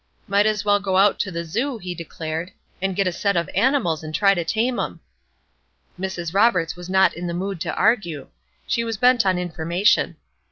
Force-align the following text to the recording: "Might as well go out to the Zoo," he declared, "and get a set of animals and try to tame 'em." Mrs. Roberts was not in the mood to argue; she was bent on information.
"Might 0.27 0.47
as 0.47 0.65
well 0.65 0.79
go 0.79 0.97
out 0.97 1.19
to 1.19 1.29
the 1.29 1.45
Zoo," 1.45 1.77
he 1.77 1.93
declared, 1.93 2.49
"and 2.81 2.95
get 2.95 3.05
a 3.05 3.11
set 3.11 3.37
of 3.37 3.47
animals 3.53 4.03
and 4.03 4.15
try 4.15 4.33
to 4.33 4.43
tame 4.43 4.79
'em." 4.79 4.99
Mrs. 5.99 6.33
Roberts 6.33 6.75
was 6.75 6.89
not 6.89 7.13
in 7.15 7.27
the 7.27 7.35
mood 7.35 7.61
to 7.61 7.75
argue; 7.75 8.29
she 8.65 8.83
was 8.83 8.97
bent 8.97 9.27
on 9.27 9.37
information. 9.37 10.15